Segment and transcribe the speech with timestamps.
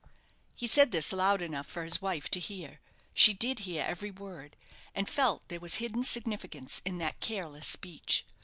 [0.55, 2.79] He said this loud enough for his wife to hear.
[3.13, 4.55] She did hear every word,
[4.95, 8.25] and felt there was hidden significance in that careless speech.